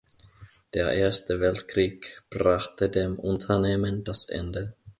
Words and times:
Der 0.73 0.93
Erste 0.93 1.39
Weltkrieg 1.41 2.23
brachte 2.31 2.89
dem 2.89 3.19
Unternehmen 3.19 4.03
das 4.03 4.27
Ende. 4.27 4.73